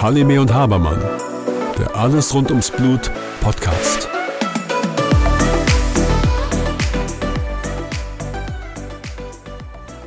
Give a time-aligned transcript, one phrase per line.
[0.00, 1.02] Halime und Habermann,
[1.76, 3.10] der Alles rund ums Blut
[3.40, 4.08] Podcast.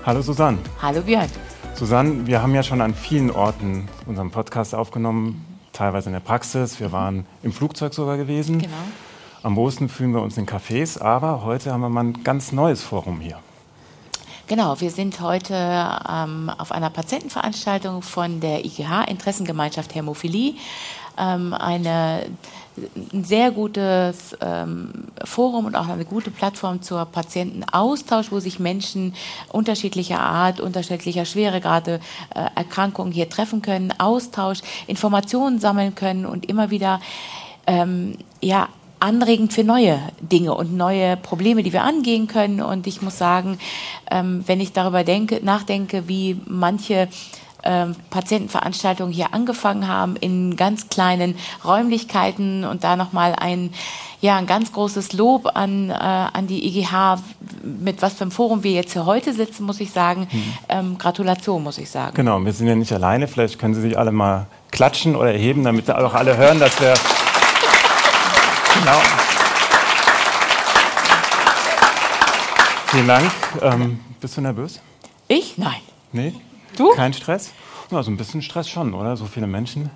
[0.05, 0.59] Hallo Susanne.
[0.81, 1.27] Hallo Björn.
[1.75, 6.79] Susanne, wir haben ja schon an vielen Orten unseren Podcast aufgenommen, teilweise in der Praxis.
[6.79, 8.59] Wir waren im Flugzeug sogar gewesen.
[8.59, 8.71] Genau.
[9.43, 12.81] Am wohlsten fühlen wir uns in Cafés, aber heute haben wir mal ein ganz neues
[12.81, 13.39] Forum hier.
[14.49, 20.55] Genau, wir sind heute ähm, auf einer Patientenveranstaltung von der IGH, Interessengemeinschaft Hämophilie.
[21.19, 22.25] Ähm, eine,
[23.13, 24.91] ein sehr gutes ähm,
[25.23, 29.13] Forum und auch eine gute Plattform zur Patientenaustausch, wo sich Menschen
[29.49, 31.99] unterschiedlicher Art, unterschiedlicher Schweregrade
[32.33, 37.01] äh, Erkrankungen hier treffen können, Austausch, Informationen sammeln können und immer wieder
[37.67, 38.67] ähm, ja,
[38.99, 42.61] anregend für neue Dinge und neue Probleme, die wir angehen können.
[42.61, 43.59] Und ich muss sagen,
[44.11, 47.07] ähm, wenn ich darüber denke, nachdenke, wie manche
[47.63, 53.71] ähm, Patientenveranstaltungen hier angefangen haben in ganz kleinen Räumlichkeiten und da nochmal ein
[54.21, 57.19] ja ein ganz großes Lob an, äh, an die IGH,
[57.63, 60.27] mit was für einem Forum wir jetzt hier heute sitzen, muss ich sagen.
[60.31, 60.43] Mhm.
[60.67, 62.15] Ähm, Gratulation, muss ich sagen.
[62.15, 63.27] Genau, wir sind ja nicht alleine.
[63.27, 66.93] Vielleicht können Sie sich alle mal klatschen oder erheben, damit auch alle hören, dass wir
[68.79, 69.01] Genau.
[72.87, 73.31] Vielen Dank.
[73.61, 74.79] Ähm, bist du nervös?
[75.27, 75.57] Ich?
[75.57, 75.81] Nein.
[76.13, 76.33] Nee?
[76.77, 76.93] Du?
[76.95, 77.51] Kein Stress?
[77.91, 79.17] Ja, so ein bisschen Stress schon, oder?
[79.17, 79.89] So viele Menschen.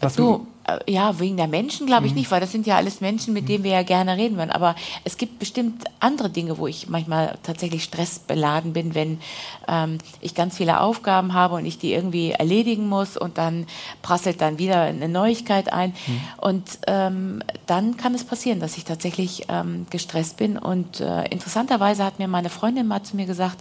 [0.00, 2.18] Was du, äh, ja, wegen der Menschen glaube ich mhm.
[2.18, 4.50] nicht, weil das sind ja alles Menschen, mit denen wir ja gerne reden würden.
[4.50, 9.20] Aber es gibt bestimmt andere Dinge, wo ich manchmal tatsächlich stressbeladen bin, wenn
[9.68, 13.66] ähm, ich ganz viele Aufgaben habe und ich die irgendwie erledigen muss und dann
[14.02, 15.94] prasselt dann wieder eine Neuigkeit ein.
[16.06, 16.20] Mhm.
[16.38, 20.58] Und ähm, dann kann es passieren, dass ich tatsächlich ähm, gestresst bin.
[20.58, 23.58] Und äh, interessanterweise hat mir meine Freundin mal zu mir gesagt,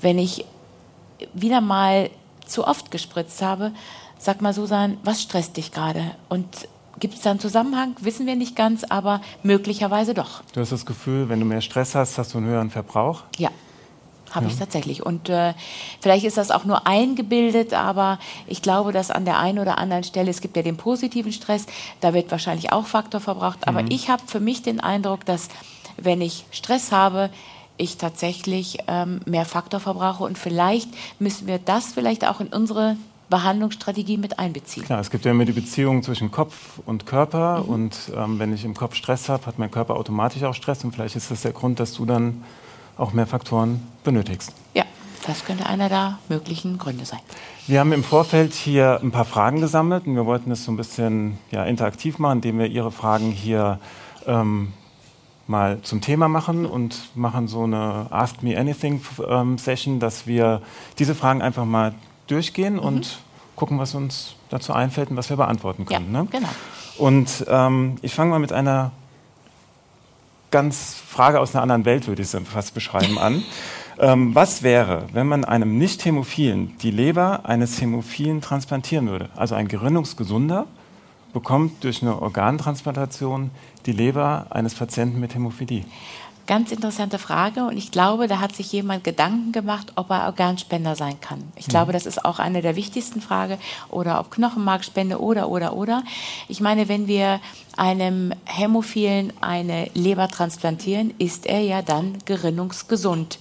[0.00, 0.44] wenn ich
[1.34, 2.10] wieder mal
[2.46, 3.72] zu oft gespritzt habe,
[4.22, 6.10] Sag mal, Susan, was stresst dich gerade?
[6.28, 6.68] Und
[6.98, 7.96] gibt es da einen Zusammenhang?
[8.00, 10.42] Wissen wir nicht ganz, aber möglicherweise doch.
[10.52, 13.22] Du hast das Gefühl, wenn du mehr Stress hast, hast du einen höheren Verbrauch?
[13.38, 13.48] Ja.
[14.30, 14.52] Habe ja.
[14.52, 15.06] ich tatsächlich.
[15.06, 15.54] Und äh,
[16.02, 20.04] vielleicht ist das auch nur eingebildet, aber ich glaube, dass an der einen oder anderen
[20.04, 21.64] Stelle, es gibt ja den positiven Stress,
[22.02, 23.66] da wird wahrscheinlich auch Faktor verbraucht.
[23.66, 23.88] Aber mhm.
[23.90, 25.48] ich habe für mich den Eindruck, dass
[25.96, 27.30] wenn ich Stress habe,
[27.78, 30.24] ich tatsächlich ähm, mehr Faktor verbrauche.
[30.24, 32.98] Und vielleicht müssen wir das vielleicht auch in unsere
[33.30, 34.84] Behandlungsstrategie mit einbeziehen.
[34.84, 37.62] Klar, es gibt ja immer die Beziehung zwischen Kopf und Körper.
[37.62, 37.68] Mhm.
[37.68, 40.84] Und ähm, wenn ich im Kopf Stress habe, hat mein Körper automatisch auch Stress.
[40.84, 42.44] Und vielleicht ist das der Grund, dass du dann
[42.98, 44.52] auch mehr Faktoren benötigst.
[44.74, 44.84] Ja,
[45.26, 47.20] das könnte einer der möglichen Gründe sein.
[47.66, 50.76] Wir haben im Vorfeld hier ein paar Fragen gesammelt und wir wollten es so ein
[50.76, 53.78] bisschen ja, interaktiv machen, indem wir Ihre Fragen hier
[54.26, 54.72] ähm,
[55.46, 60.62] mal zum Thema machen und machen so eine Ask Me Anything ähm, Session, dass wir
[60.98, 61.94] diese Fragen einfach mal
[62.30, 62.80] durchgehen mhm.
[62.80, 63.18] und
[63.56, 66.12] gucken, was uns dazu einfällt und was wir beantworten können.
[66.12, 66.28] Ja, ne?
[66.30, 66.48] genau.
[66.98, 68.92] Und ähm, ich fange mal mit einer
[70.50, 73.42] ganz Frage aus einer anderen Welt, würde ich es fast beschreiben, an.
[73.98, 79.28] ähm, was wäre, wenn man einem Nicht-Hämophilen die Leber eines Hämophilen transplantieren würde?
[79.36, 80.66] Also ein Gerinnungsgesunder
[81.32, 83.50] bekommt durch eine Organtransplantation
[83.86, 85.84] die Leber eines Patienten mit Hämophilie.
[86.50, 90.96] Ganz interessante Frage und ich glaube, da hat sich jemand Gedanken gemacht, ob er Organspender
[90.96, 91.44] sein kann.
[91.54, 91.70] Ich mhm.
[91.70, 93.56] glaube, das ist auch eine der wichtigsten Fragen
[93.88, 96.02] oder ob Knochenmarkspende oder oder oder.
[96.48, 97.38] Ich meine, wenn wir
[97.76, 103.38] einem Hämophilen eine Leber transplantieren, ist er ja dann gerinnungsgesund.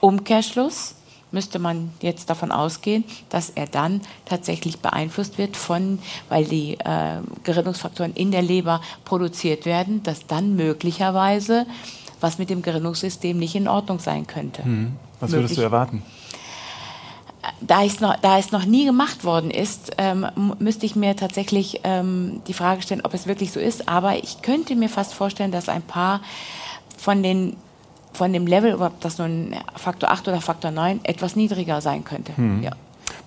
[0.00, 0.96] Umkehrschluss
[1.30, 7.18] müsste man jetzt davon ausgehen, dass er dann tatsächlich beeinflusst wird von, weil die äh,
[7.44, 11.64] Gerinnungsfaktoren in der Leber produziert werden, dass dann möglicherweise
[12.20, 14.66] was mit dem Gerinnungssystem nicht in Ordnung sein könnte.
[14.66, 14.96] Mhm.
[15.20, 15.56] Was würdest Möglich.
[15.58, 16.02] du erwarten?
[17.60, 20.26] Da es, noch, da es noch nie gemacht worden ist, ähm,
[20.58, 23.88] müsste ich mir tatsächlich ähm, die Frage stellen, ob es wirklich so ist.
[23.88, 26.20] Aber ich könnte mir fast vorstellen, dass ein paar
[26.96, 27.56] von, den,
[28.12, 32.32] von dem Level, ob das nun Faktor 8 oder Faktor 9, etwas niedriger sein könnte.
[32.36, 32.62] Mhm.
[32.62, 32.72] Ja.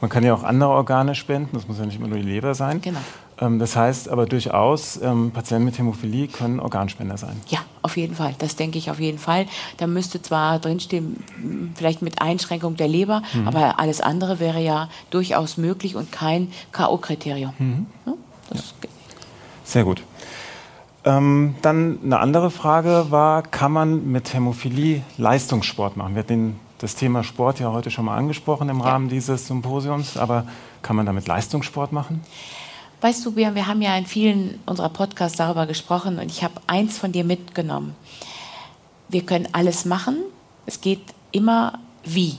[0.01, 2.53] Man kann ja auch andere Organe spenden, das muss ja nicht immer nur die Leber
[2.53, 2.81] sein.
[2.81, 2.99] Genau.
[3.41, 7.41] Ähm, das heißt aber durchaus, ähm, Patienten mit Hämophilie können Organspender sein.
[7.47, 8.35] Ja, auf jeden Fall.
[8.38, 9.47] Das denke ich auf jeden Fall.
[9.77, 11.23] Da müsste zwar drinstehen,
[11.75, 13.47] vielleicht mit Einschränkung der Leber, mhm.
[13.47, 17.53] aber alles andere wäre ja durchaus möglich und kein K.O.-Kriterium.
[17.57, 17.88] Mhm.
[18.05, 18.13] Ja,
[18.53, 18.61] ja.
[19.63, 20.03] Sehr gut.
[21.03, 26.13] Ähm, dann eine andere Frage war, kann man mit Hämophilie Leistungssport machen?
[26.13, 29.15] Wir hatten das Thema Sport ja heute schon mal angesprochen im Rahmen ja.
[29.15, 30.45] dieses Symposiums, aber
[30.83, 32.21] kann man damit Leistungssport machen?
[33.01, 36.62] Weißt du, wir, wir haben ja in vielen unserer Podcasts darüber gesprochen und ich habe
[36.68, 37.95] eins von dir mitgenommen.
[39.09, 40.18] Wir können alles machen.
[40.68, 41.01] Es geht
[41.31, 42.38] immer wie.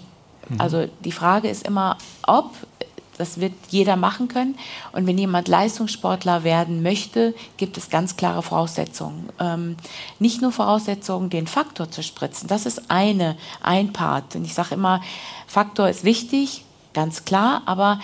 [0.49, 0.61] Mhm.
[0.61, 2.55] Also die Frage ist immer, ob
[3.19, 4.57] das wird jeder machen können.
[4.93, 9.29] Und wenn jemand Leistungssportler werden möchte, gibt es ganz klare Voraussetzungen.
[9.39, 9.77] Ähm,
[10.19, 12.49] nicht nur Voraussetzungen, den Faktor zu spritzen.
[12.49, 14.35] Das ist eine, ein Part.
[14.35, 15.03] Und ich sage immer,
[15.47, 18.01] Faktor ist wichtig, ganz klar, aber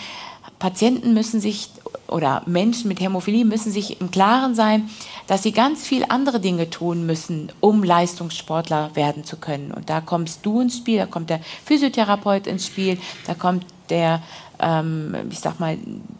[0.58, 1.70] Patienten müssen sich
[2.08, 4.88] oder Menschen mit Hämophilie müssen sich im Klaren sein,
[5.26, 9.72] dass sie ganz viel andere Dinge tun müssen, um Leistungssportler werden zu können.
[9.72, 14.22] Und da kommst du ins Spiel, da kommt der Physiotherapeut ins Spiel, da kommt der
[14.60, 15.76] ähm, ich sag mal,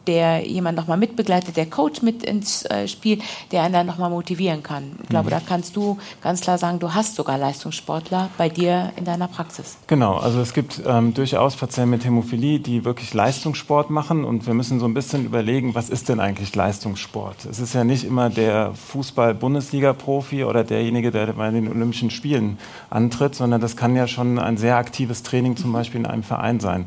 [0.07, 3.19] der jemand nochmal mitbegleitet, der Coach mit ins äh, Spiel,
[3.53, 4.93] der einen dann nochmal motivieren kann.
[5.03, 5.31] Ich glaube, mhm.
[5.31, 9.77] da kannst du ganz klar sagen, du hast sogar Leistungssportler bei dir in deiner Praxis.
[9.87, 14.55] Genau, also es gibt ähm, durchaus Patienten mit Hämophilie, die wirklich Leistungssport machen und wir
[14.55, 17.45] müssen so ein bisschen überlegen, was ist denn eigentlich Leistungssport?
[17.47, 22.59] Es ist ja nicht immer der Fußball-Bundesliga-Profi oder derjenige, der bei den Olympischen Spielen
[22.91, 26.61] antritt, sondern das kann ja schon ein sehr aktives Training zum Beispiel in einem Verein
[26.61, 26.87] sein.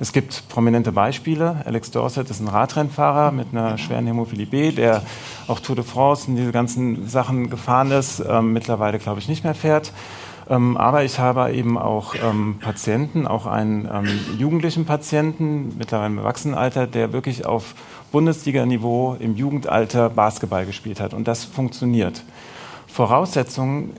[0.00, 1.56] Es gibt prominente Beispiele.
[1.64, 5.02] Alex Dorset ist ein Radrennfahrer mit einer schweren Hämophilie B, der
[5.48, 9.42] auch Tour de France und diese ganzen Sachen gefahren ist, ähm, mittlerweile glaube ich nicht
[9.42, 9.92] mehr fährt.
[10.48, 14.08] Ähm, aber ich habe eben auch ähm, Patienten, auch einen ähm,
[14.38, 17.74] jugendlichen Patienten, mittlerweile im Erwachsenenalter, der wirklich auf
[18.12, 21.12] Bundesliga-Niveau im Jugendalter Basketball gespielt hat.
[21.12, 22.22] Und das funktioniert.
[22.86, 23.90] Voraussetzung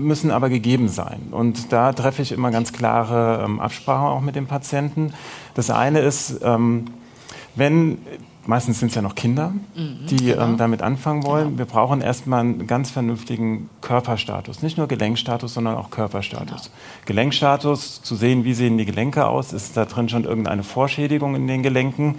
[0.00, 1.28] müssen aber gegeben sein.
[1.30, 5.12] Und da treffe ich immer ganz klare ähm, Absprachen auch mit dem Patienten.
[5.54, 6.86] Das eine ist, ähm,
[7.54, 7.98] wenn
[8.46, 10.44] meistens sind es ja noch Kinder, mhm, die genau.
[10.44, 11.48] ähm, damit anfangen wollen.
[11.48, 11.58] Genau.
[11.58, 14.62] Wir brauchen erstmal einen ganz vernünftigen Körperstatus.
[14.62, 16.62] Nicht nur Gelenkstatus, sondern auch Körperstatus.
[16.64, 17.06] Genau.
[17.06, 21.46] Gelenkstatus, zu sehen, wie sehen die Gelenke aus, ist da drin schon irgendeine Vorschädigung in
[21.46, 22.16] den Gelenken,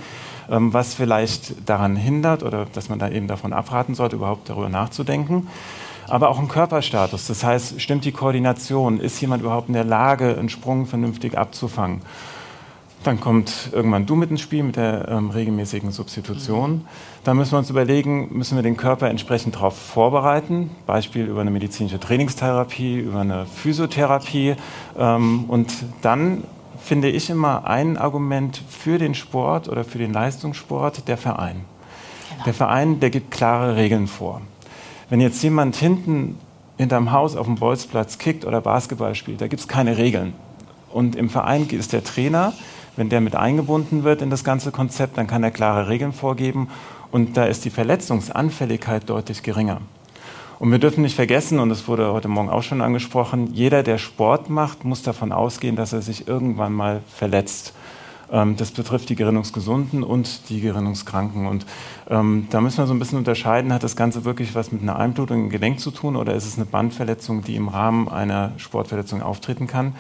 [0.50, 4.70] ähm, was vielleicht daran hindert oder dass man da eben davon abraten sollte, überhaupt darüber
[4.70, 5.48] nachzudenken
[6.08, 7.28] aber auch ein Körperstatus.
[7.28, 9.00] Das heißt, stimmt die Koordination?
[9.00, 12.02] Ist jemand überhaupt in der Lage, einen Sprung vernünftig abzufangen?
[13.04, 16.86] Dann kommt irgendwann du mit ins Spiel mit der ähm, regelmäßigen Substitution.
[17.24, 21.50] Da müssen wir uns überlegen, müssen wir den Körper entsprechend darauf vorbereiten, Beispiel über eine
[21.50, 24.56] medizinische Trainingstherapie, über eine Physiotherapie.
[25.00, 25.72] Ähm, und
[26.04, 26.44] dann
[26.84, 31.62] finde ich immer ein Argument für den Sport oder für den Leistungssport der Verein.
[32.30, 32.44] Genau.
[32.44, 34.42] Der Verein, der gibt klare Regeln vor.
[35.12, 36.38] Wenn jetzt jemand hinten
[36.78, 40.32] hinterm Haus auf dem Bolzplatz kickt oder Basketball spielt, da gibt es keine Regeln.
[40.90, 42.54] Und im Verein ist der Trainer,
[42.96, 46.70] wenn der mit eingebunden wird in das ganze Konzept, dann kann er klare Regeln vorgeben
[47.12, 49.82] und da ist die Verletzungsanfälligkeit deutlich geringer.
[50.60, 53.98] Und wir dürfen nicht vergessen, und das wurde heute Morgen auch schon angesprochen, jeder, der
[53.98, 57.74] Sport macht, muss davon ausgehen, dass er sich irgendwann mal verletzt.
[58.32, 61.48] Ähm, das betrifft die Gerinnungsgesunden und die Gerinnungskranken.
[61.48, 61.66] Und
[62.10, 64.98] ähm, da müssen wir so ein bisschen unterscheiden, hat das Ganze wirklich was mit einer
[64.98, 69.22] Einblutung im Gelenk zu tun oder ist es eine Bandverletzung, die im Rahmen einer Sportverletzung
[69.22, 69.96] auftreten kann?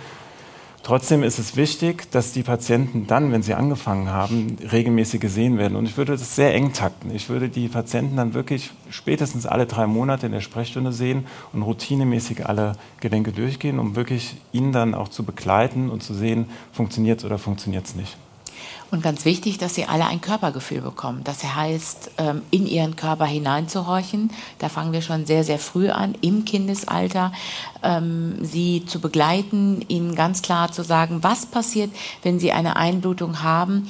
[0.84, 5.76] Trotzdem ist es wichtig, dass die Patienten dann, wenn sie angefangen haben, regelmäßig gesehen werden.
[5.76, 7.14] Und ich würde das sehr eng takten.
[7.14, 11.62] Ich würde die Patienten dann wirklich spätestens alle drei Monate in der Sprechstunde sehen und
[11.62, 17.20] routinemäßig alle Gelenke durchgehen, um wirklich ihnen dann auch zu begleiten und zu sehen, funktioniert
[17.20, 18.18] es oder funktioniert es nicht.
[18.92, 21.22] Und ganz wichtig, dass sie alle ein Körpergefühl bekommen.
[21.24, 24.32] Das heißt, ähm, in ihren Körper hineinzuhorchen.
[24.60, 27.32] Da fangen wir schon sehr, sehr früh an, im Kindesalter,
[27.84, 31.90] ähm, sie zu begleiten, ihnen ganz klar zu sagen, was passiert,
[32.22, 33.90] wenn sie eine Einblutung haben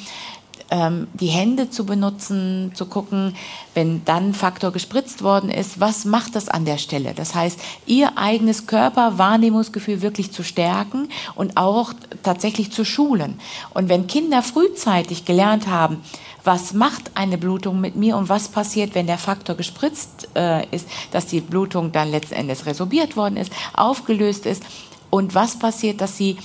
[0.72, 3.36] ähm, die Hände zu benutzen, zu gucken,
[3.74, 7.14] wenn dann Faktor gespritzt worden ist, was macht das an der Stelle?
[7.14, 13.40] Das heißt, ihr eigenes Körperwahrnehmungsgefühl wirklich zu stärken und auch tatsächlich zu schulen.
[13.74, 16.02] Und wenn Kinder frühzeitig gelernt haben,
[16.44, 20.88] was macht eine Blutung mit mir und was passiert, wenn der Faktor gespritzt äh, ist,
[21.12, 24.64] dass die Blutung dann letzten Endes resorbiert worden ist, aufgelöst ist
[25.10, 26.38] und was passiert, dass sie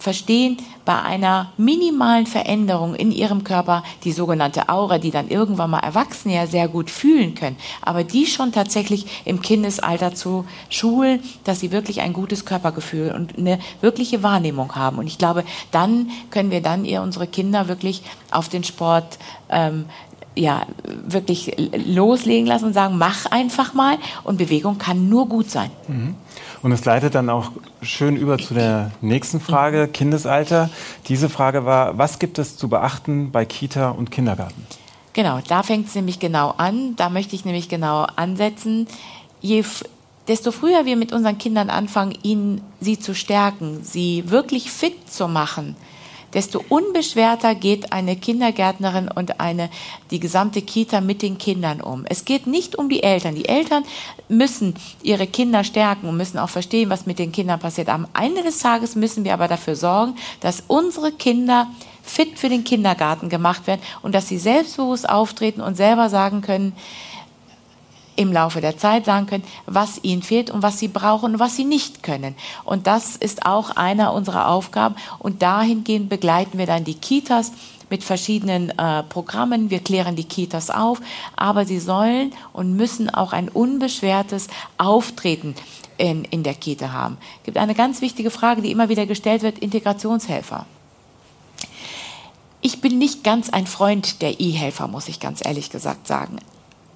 [0.00, 5.80] verstehen bei einer minimalen Veränderung in ihrem Körper die sogenannte Aura, die dann irgendwann mal
[5.80, 11.60] Erwachsene ja sehr gut fühlen können, aber die schon tatsächlich im Kindesalter zu schulen, dass
[11.60, 14.98] sie wirklich ein gutes Körpergefühl und eine wirkliche Wahrnehmung haben.
[14.98, 19.18] Und ich glaube, dann können wir dann ihr unsere Kinder wirklich auf den Sport
[19.50, 19.84] ähm,
[20.34, 20.62] ja,
[21.06, 21.54] wirklich
[21.86, 25.70] loslegen lassen und sagen, mach einfach mal und Bewegung kann nur gut sein.
[25.88, 26.14] Mhm.
[26.62, 30.68] Und es leitet dann auch schön über zu der nächsten Frage, Kindesalter.
[31.08, 34.66] Diese Frage war, was gibt es zu beachten bei Kita und Kindergarten?
[35.12, 36.96] Genau, da fängt es nämlich genau an.
[36.96, 38.86] Da möchte ich nämlich genau ansetzen.
[39.40, 39.64] Je
[40.28, 45.26] desto früher wir mit unseren Kindern anfangen, ihnen sie zu stärken, sie wirklich fit zu
[45.28, 45.76] machen,
[46.34, 49.70] desto unbeschwerter geht eine Kindergärtnerin und eine,
[50.10, 52.04] die gesamte Kita mit den Kindern um.
[52.08, 53.34] Es geht nicht um die Eltern.
[53.34, 53.84] Die Eltern
[54.28, 57.88] müssen ihre Kinder stärken und müssen auch verstehen, was mit den Kindern passiert.
[57.88, 61.68] Am Ende des Tages müssen wir aber dafür sorgen, dass unsere Kinder
[62.02, 66.72] fit für den Kindergarten gemacht werden und dass sie selbstbewusst auftreten und selber sagen können,
[68.20, 71.56] im Laufe der Zeit sagen können, was ihnen fehlt und was sie brauchen und was
[71.56, 72.34] sie nicht können.
[72.64, 74.94] Und das ist auch einer unserer Aufgaben.
[75.18, 77.52] Und dahingehend begleiten wir dann die Kitas
[77.88, 79.70] mit verschiedenen äh, Programmen.
[79.70, 81.00] Wir klären die Kitas auf,
[81.34, 85.54] aber sie sollen und müssen auch ein unbeschwertes Auftreten
[85.96, 87.16] in, in der Kita haben.
[87.38, 90.66] Es gibt eine ganz wichtige Frage, die immer wieder gestellt wird, Integrationshelfer.
[92.60, 96.38] Ich bin nicht ganz ein Freund der E-Helfer, muss ich ganz ehrlich gesagt sagen.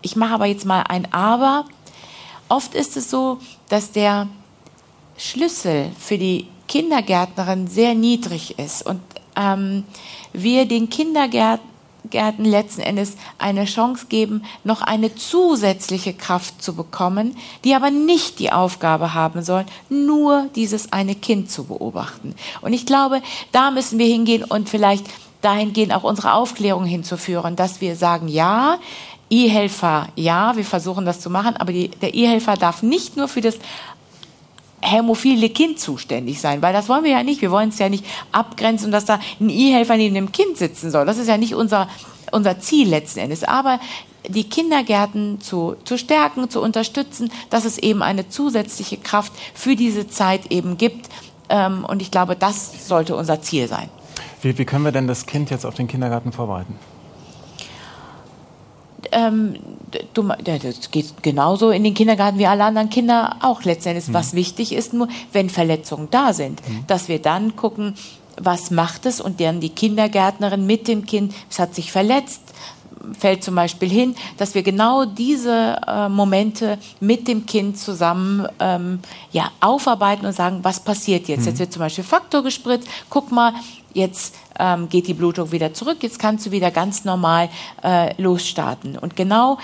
[0.04, 1.64] Ich mache aber jetzt mal ein Aber.
[2.50, 3.38] Oft ist es so,
[3.70, 4.28] dass der
[5.16, 9.00] Schlüssel für die Kindergärtnerin sehr niedrig ist und
[9.34, 9.84] ähm,
[10.34, 11.64] wir den Kindergärten
[12.44, 17.34] letzten Endes eine Chance geben, noch eine zusätzliche Kraft zu bekommen,
[17.64, 22.34] die aber nicht die Aufgabe haben soll, nur dieses eine Kind zu beobachten.
[22.60, 25.06] Und ich glaube, da müssen wir hingehen und vielleicht
[25.40, 28.78] dahingehend auch unsere Aufklärung hinzuführen, dass wir sagen, ja,
[29.34, 33.40] E-Helfer, ja, wir versuchen das zu machen, aber die, der E-Helfer darf nicht nur für
[33.40, 33.58] das
[34.80, 37.40] hämophile Kind zuständig sein, weil das wollen wir ja nicht.
[37.40, 41.06] Wir wollen es ja nicht abgrenzen, dass da ein E-Helfer neben dem Kind sitzen soll.
[41.06, 41.88] Das ist ja nicht unser,
[42.32, 43.44] unser Ziel letzten Endes.
[43.44, 43.80] Aber
[44.28, 50.06] die Kindergärten zu, zu stärken, zu unterstützen, dass es eben eine zusätzliche Kraft für diese
[50.08, 51.08] Zeit eben gibt.
[51.48, 53.88] Ähm, und ich glaube, das sollte unser Ziel sein.
[54.42, 56.78] Wie, wie können wir denn das Kind jetzt auf den Kindergarten vorbereiten?
[59.12, 59.56] Ähm,
[60.14, 64.08] du, das geht genauso in den Kindergarten wie alle anderen Kinder auch letztendlich.
[64.08, 64.14] Mhm.
[64.14, 66.84] Was wichtig ist nur, wenn Verletzungen da sind, mhm.
[66.86, 67.94] dass wir dann gucken,
[68.36, 72.42] was macht es und dann die Kindergärtnerin mit dem Kind, es hat sich verletzt,
[73.18, 79.00] fällt zum Beispiel hin, dass wir genau diese äh, Momente mit dem Kind zusammen ähm,
[79.32, 81.42] ja, aufarbeiten und sagen, was passiert jetzt?
[81.42, 81.46] Mhm.
[81.48, 83.52] Jetzt wird zum Beispiel Faktor gespritzt, guck mal,
[83.92, 87.48] jetzt ähm, geht die Blutung wieder zurück, jetzt kannst du wieder ganz normal
[87.82, 88.98] äh, losstarten.
[88.98, 89.58] Und genau,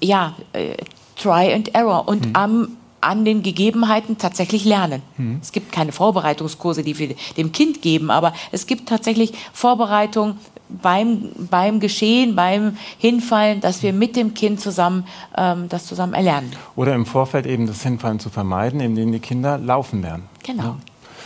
[0.00, 0.74] ja, äh,
[1.16, 2.36] Try and Error und mhm.
[2.36, 2.68] am
[3.00, 5.02] an den Gegebenheiten tatsächlich lernen.
[5.16, 5.38] Mhm.
[5.40, 10.36] Es gibt keine Vorbereitungskurse, die wir dem Kind geben, aber es gibt tatsächlich Vorbereitung
[10.68, 15.04] beim, beim Geschehen, beim Hinfallen, dass wir mit dem Kind zusammen
[15.36, 16.52] ähm, das zusammen erlernen.
[16.76, 20.24] Oder im Vorfeld eben das Hinfallen zu vermeiden, indem die Kinder laufen lernen.
[20.44, 20.62] Genau.
[20.62, 20.76] Ja.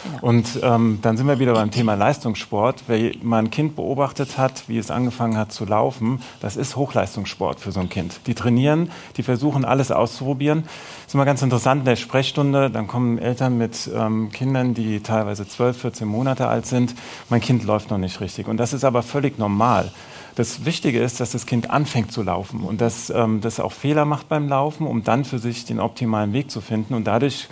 [0.04, 0.18] Genau.
[0.20, 2.84] Und ähm, dann sind wir wieder beim Thema Leistungssport.
[2.86, 7.60] Wer mal ein Kind beobachtet hat, wie es angefangen hat zu laufen, das ist Hochleistungssport
[7.60, 8.20] für so ein Kind.
[8.26, 10.64] Die trainieren, die versuchen alles auszuprobieren.
[10.64, 12.70] Das ist immer ganz interessant in der Sprechstunde.
[12.70, 16.94] Dann kommen Eltern mit ähm, Kindern, die teilweise 12, 14 Monate alt sind.
[17.28, 18.48] Mein Kind läuft noch nicht richtig.
[18.48, 19.92] Und das ist aber völlig normal.
[20.34, 24.06] Das Wichtige ist, dass das Kind anfängt zu laufen und dass ähm, das auch Fehler
[24.06, 26.94] macht beim Laufen, um dann für sich den optimalen Weg zu finden.
[26.94, 27.48] Und dadurch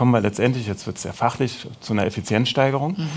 [0.00, 2.92] kommen wir letztendlich, jetzt wird es sehr fachlich, zu einer Effizienzsteigerung.
[2.92, 3.08] Mhm.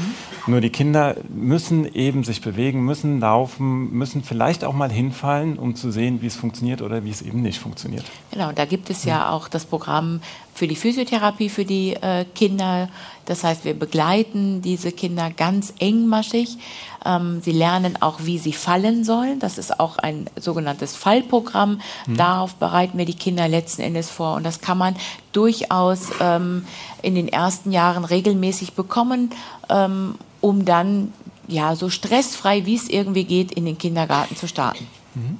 [0.48, 5.76] Nur die Kinder müssen eben sich bewegen, müssen laufen, müssen vielleicht auch mal hinfallen, um
[5.76, 8.04] zu sehen, wie es funktioniert oder wie es eben nicht funktioniert.
[8.32, 10.20] Genau, da gibt es ja auch das Programm
[10.54, 12.90] für die Physiotherapie für die äh, Kinder.
[13.26, 16.58] Das heißt, wir begleiten diese Kinder ganz engmaschig.
[17.06, 19.40] Ähm, sie lernen auch, wie sie fallen sollen.
[19.40, 21.82] Das ist auch ein sogenanntes Fallprogramm.
[22.06, 22.18] Mhm.
[22.18, 24.36] Darauf bereiten wir die Kinder letzten Endes vor.
[24.36, 24.96] Und das kann man
[25.32, 26.66] durchaus ähm,
[27.02, 29.32] in den ersten Jahren regelmäßig bekommen,
[29.70, 31.14] ähm, um dann
[31.48, 34.88] ja so stressfrei, wie es irgendwie geht, in den Kindergarten zu starten.
[35.16, 35.40] Mhm.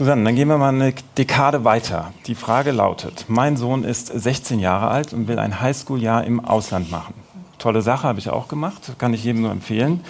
[0.00, 2.14] Susanne, dann gehen wir mal eine Dekade weiter.
[2.26, 6.90] Die Frage lautet, mein Sohn ist 16 Jahre alt und will ein Highschool-Jahr im Ausland
[6.90, 7.12] machen.
[7.58, 10.02] Tolle Sache, habe ich auch gemacht, kann ich jedem nur empfehlen.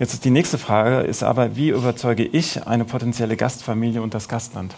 [0.00, 4.26] Jetzt ist die nächste Frage, ist aber, wie überzeuge ich eine potenzielle Gastfamilie und das
[4.26, 4.74] Gastland?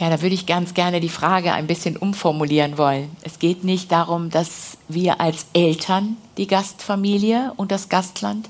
[0.00, 3.08] Ja, da würde ich ganz gerne die Frage ein bisschen umformulieren wollen.
[3.22, 8.48] Es geht nicht darum, dass wir als Eltern die Gastfamilie und das Gastland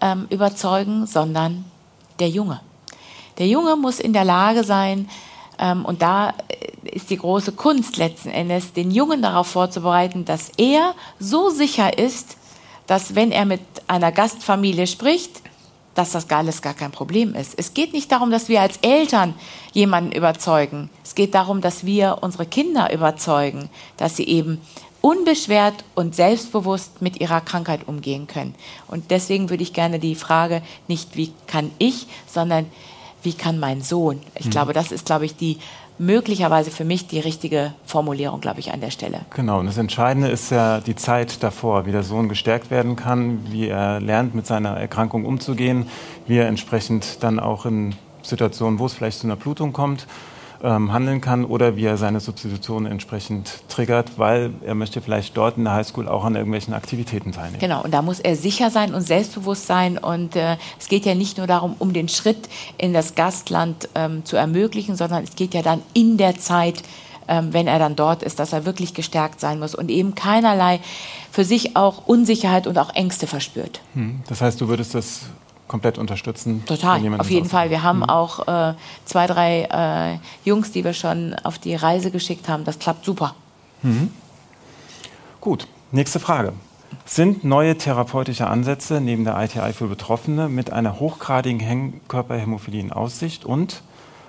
[0.00, 1.64] ähm, überzeugen, sondern
[2.20, 2.60] der Junge.
[3.38, 5.08] Der Junge muss in der Lage sein,
[5.58, 10.50] ähm, und da äh, ist die große Kunst letzten Endes, den Jungen darauf vorzubereiten, dass
[10.56, 12.36] er so sicher ist,
[12.86, 15.42] dass wenn er mit einer Gastfamilie spricht,
[15.94, 17.54] dass das alles gar kein Problem ist.
[17.56, 19.34] Es geht nicht darum, dass wir als Eltern
[19.72, 20.90] jemanden überzeugen.
[21.02, 24.60] Es geht darum, dass wir unsere Kinder überzeugen, dass sie eben
[25.00, 28.54] unbeschwert und selbstbewusst mit ihrer Krankheit umgehen können.
[28.88, 32.66] Und deswegen würde ich gerne die Frage nicht, wie kann ich, sondern
[33.26, 34.20] wie kann mein Sohn?
[34.36, 34.50] Ich mhm.
[34.50, 35.58] glaube, das ist, glaube ich, die
[35.98, 39.22] möglicherweise für mich die richtige Formulierung, glaube ich, an der Stelle.
[39.34, 43.40] Genau, und das Entscheidende ist ja die Zeit davor, wie der Sohn gestärkt werden kann,
[43.50, 45.88] wie er lernt, mit seiner Erkrankung umzugehen,
[46.28, 50.06] wie er entsprechend dann auch in Situationen, wo es vielleicht zu einer Blutung kommt,
[50.62, 55.56] ähm, handeln kann oder wie er seine Substitution entsprechend triggert, weil er möchte vielleicht dort
[55.56, 57.60] in der Highschool auch an irgendwelchen Aktivitäten teilnehmen.
[57.60, 59.98] Genau, und da muss er sicher sein und selbstbewusst sein.
[59.98, 62.48] Und äh, es geht ja nicht nur darum, um den Schritt
[62.78, 66.82] in das Gastland ähm, zu ermöglichen, sondern es geht ja dann in der Zeit,
[67.28, 70.80] ähm, wenn er dann dort ist, dass er wirklich gestärkt sein muss und eben keinerlei
[71.30, 73.80] für sich auch Unsicherheit und auch Ängste verspürt.
[73.94, 74.20] Hm.
[74.28, 75.22] Das heißt, du würdest das
[75.68, 76.64] komplett unterstützen.
[76.66, 77.70] Total, auf jeden Fall.
[77.70, 78.10] Wir haben mhm.
[78.10, 79.62] auch äh, zwei, drei
[80.14, 80.18] äh,
[80.48, 82.64] Jungs, die wir schon auf die Reise geschickt haben.
[82.64, 83.34] Das klappt super.
[83.82, 84.10] Mhm.
[85.40, 86.52] Gut, nächste Frage.
[87.04, 93.44] Sind neue therapeutische Ansätze neben der ITI für Betroffene mit einer hochgradigen Hemmkörperhämophilie in Aussicht?
[93.44, 93.82] Und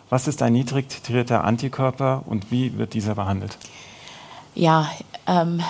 [0.09, 3.57] was ist ein niedrig titrierter Antikörper und wie wird dieser behandelt?
[4.55, 4.89] Ja,
[5.27, 5.61] ähm,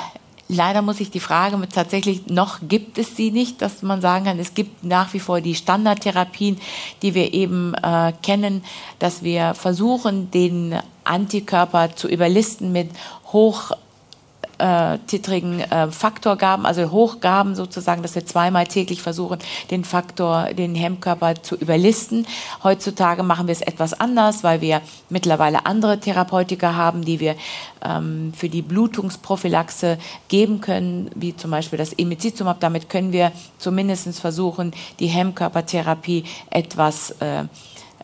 [0.50, 4.26] Leider muss ich die Frage mit tatsächlich noch gibt es sie nicht, dass man sagen
[4.26, 6.58] kann, es gibt nach wie vor die Standardtherapien,
[7.02, 8.64] die wir eben äh, kennen,
[9.00, 12.92] dass wir versuchen, den Antikörper zu überlisten mit
[13.26, 13.72] hoch
[14.58, 19.40] äh, titrigen äh, Faktorgaben, also Hochgaben sozusagen, dass wir zweimal täglich versuchen,
[19.72, 22.26] den Faktor, den Hemmkörper zu überlisten.
[22.64, 27.36] Heutzutage machen wir es etwas anders, weil wir mittlerweile andere Therapeutika haben, die wir
[27.84, 29.98] ähm, für die Blutungsprophylaxe
[30.28, 32.60] geben können, wie zum Beispiel das Emicizumab.
[32.60, 37.46] Damit können wir zumindest versuchen, die Hemmkörpertherapie etwas äh,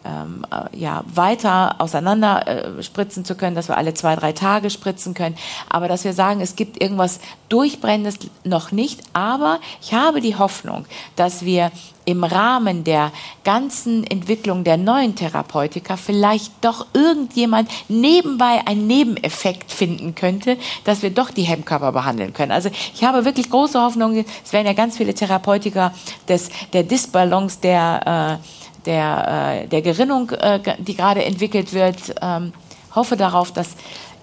[0.06, 4.70] ähm, äh, ja, weiter auseinander äh, spritzen zu können, dass wir alle zwei, drei Tage
[4.70, 5.36] spritzen können.
[5.70, 7.20] Aber dass wir sagen, es gibt irgendwas
[7.50, 9.02] Durchbrennendes noch nicht.
[9.14, 11.72] Aber ich habe die Hoffnung, dass wir
[12.06, 13.12] im Rahmen der
[13.44, 21.12] ganzen Entwicklung der neuen Therapeutika vielleicht doch irgendjemand nebenbei einen Nebeneffekt finden könnte, dass wir
[21.12, 22.52] doch die Hemmkörper behandeln können.
[22.52, 25.94] Also ich habe wirklich große Hoffnung, es werden ja ganz viele Therapeutika
[26.28, 28.48] des, der Disbalance der äh,
[28.86, 32.16] der, äh, der Gerinnung, äh, die gerade entwickelt wird.
[32.22, 32.54] Ähm,
[32.94, 33.76] hoffe darauf, dass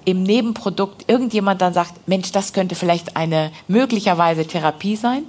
[0.05, 5.25] im Nebenprodukt irgendjemand dann sagt, Mensch, das könnte vielleicht eine möglicherweise Therapie sein.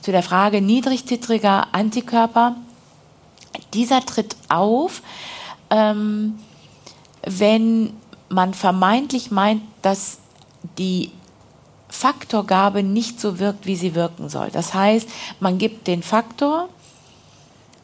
[0.00, 2.56] Zu der Frage niedrigtitriger Antikörper.
[3.74, 5.02] Dieser tritt auf,
[5.70, 6.38] ähm,
[7.22, 7.92] wenn
[8.28, 10.18] man vermeintlich meint, dass
[10.78, 11.10] die
[11.88, 14.50] Faktorgabe nicht so wirkt, wie sie wirken soll.
[14.52, 15.08] Das heißt,
[15.40, 16.68] man gibt den Faktor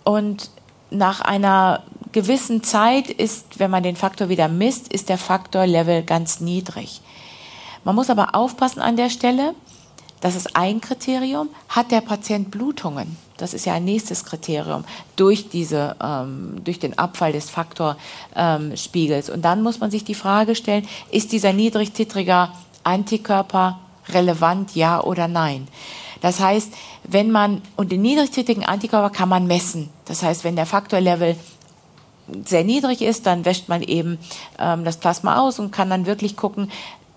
[0.05, 0.51] und
[0.91, 6.41] nach einer gewissen Zeit ist, wenn man den Faktor wieder misst, ist der Faktorlevel ganz
[6.41, 7.01] niedrig.
[7.83, 9.55] Man muss aber aufpassen an der Stelle,
[10.21, 11.51] das ist ein Kriterium.
[11.69, 13.19] Hat der Patient Blutungen?
[13.37, 14.85] Das ist ja ein nächstes Kriterium
[15.17, 19.29] durch, diese, ähm, durch den Abfall des Faktorspiegels.
[19.29, 22.53] Ähm, Und dann muss man sich die Frage stellen, ist dieser niedrigtitriger
[22.85, 25.69] Antikörper relevant, ja oder nein?
[26.25, 29.91] Das heißt, wenn man, und den niedrigtätigen Antikörper kann man messen.
[30.07, 31.37] Das heißt, wenn der Faktorlevel
[32.47, 34.19] sehr niedrig ist, dann wäscht man eben
[34.59, 36.71] ähm, das Plasma aus und kann dann wirklich gucken,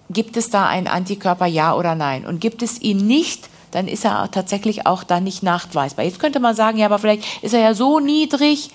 [0.10, 2.26] gibt es da einen Antikörper, ja oder nein.
[2.26, 6.04] Und gibt es ihn nicht, dann ist er tatsächlich auch da nicht nachweisbar.
[6.04, 8.72] Jetzt könnte man sagen, ja, aber vielleicht ist er ja so niedrig,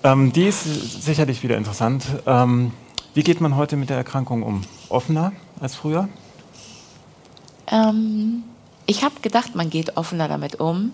[0.03, 2.05] Ähm, die ist sicherlich wieder interessant.
[2.27, 2.73] Ähm,
[3.15, 4.61] wie geht man heute mit der Erkrankung um?
[4.91, 6.09] Offener als früher?
[7.69, 8.43] Ähm,
[8.87, 10.93] ich habe gedacht, man geht offener damit um.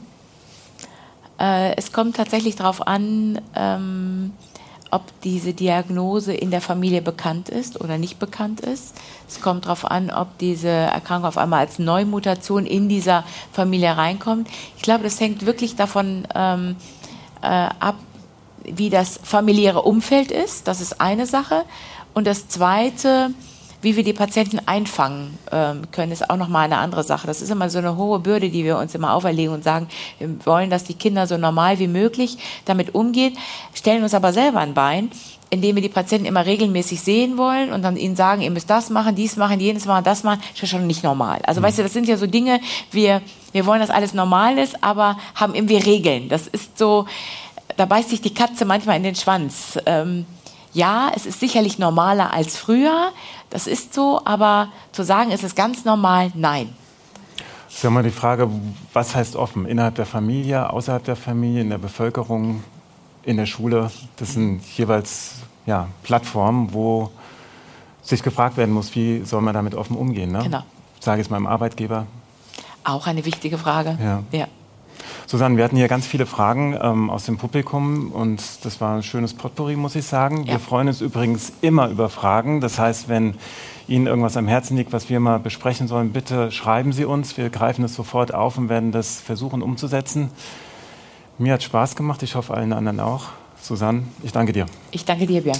[1.41, 4.33] Äh, es kommt tatsächlich darauf an, ähm,
[4.93, 8.95] ob diese Diagnose in der Familie bekannt ist oder nicht bekannt ist.
[9.27, 14.49] Es kommt darauf an, ob diese Erkrankung auf einmal als Neumutation in dieser Familie reinkommt.
[14.77, 16.77] Ich glaube, das hängt wirklich davon ähm,
[17.41, 17.97] äh, ab,
[18.65, 20.69] wie das familiäre Umfeld ist.
[20.69, 21.65] Das ist eine Sache.
[22.13, 23.31] Und das Zweite,
[23.83, 27.27] wie wir die Patienten einfangen ähm, können, ist auch nochmal eine andere Sache.
[27.27, 30.31] Das ist immer so eine hohe Bürde, die wir uns immer auferlegen und sagen, wir
[30.47, 33.37] wollen, dass die Kinder so normal wie möglich damit umgehen,
[33.75, 35.11] stellen uns aber selber ein Bein
[35.53, 38.89] indem wir die Patienten immer regelmäßig sehen wollen und dann ihnen sagen, ihr müsst das
[38.89, 41.41] machen, dies machen, jenes machen, das machen, ist ja schon nicht normal.
[41.45, 41.65] Also mhm.
[41.65, 42.59] weißt du, das sind ja so Dinge,
[42.91, 43.21] wir,
[43.53, 46.31] wir wollen, dass alles normal ist, aber haben irgendwie Regeln.
[46.31, 47.05] Das ist so,
[47.77, 49.79] da beißt sich die Katze manchmal in den Schwanz.
[49.85, 50.25] Ähm,
[50.73, 53.13] ja, es ist sicherlich normaler als früher,
[53.53, 56.71] das ist so, aber zu sagen, ist es ganz normal, nein.
[57.67, 58.49] Das ist ja mal die Frage,
[58.95, 59.67] was heißt offen?
[59.67, 62.65] Innerhalb der Familie, außerhalb der Familie, in der Bevölkerung,
[63.25, 63.91] in der Schule?
[64.17, 65.35] Das sind jeweils
[65.67, 67.11] ja, Plattformen, wo
[68.01, 70.33] sich gefragt werden muss, wie soll man damit offen umgehen?
[70.33, 70.41] Ne?
[70.45, 70.63] Genau.
[70.99, 72.07] Sage ich es meinem Arbeitgeber.
[72.85, 73.99] Auch eine wichtige Frage.
[74.03, 74.23] Ja.
[74.33, 74.47] ja.
[75.27, 79.03] Susanne, wir hatten hier ganz viele Fragen ähm, aus dem Publikum und das war ein
[79.03, 80.45] schönes Potpourri, muss ich sagen.
[80.45, 80.53] Ja.
[80.53, 82.61] Wir freuen uns übrigens immer über Fragen.
[82.61, 83.35] Das heißt, wenn
[83.89, 87.37] Ihnen irgendwas am Herzen liegt, was wir mal besprechen sollen, bitte schreiben Sie uns.
[87.37, 90.31] Wir greifen es sofort auf und werden das versuchen umzusetzen.
[91.39, 93.27] Mir hat Spaß gemacht, ich hoffe allen anderen auch.
[93.61, 94.67] Susanne, ich danke dir.
[94.91, 95.59] Ich danke dir, Björn.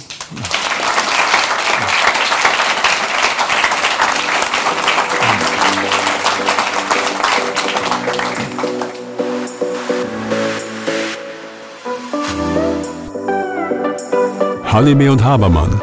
[14.73, 15.79] Halime und Habermann,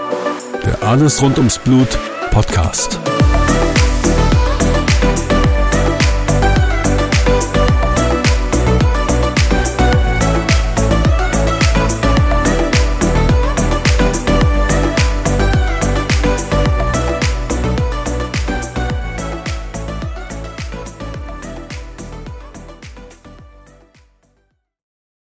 [0.66, 1.96] der Alles rund ums Blut
[2.32, 2.99] Podcast.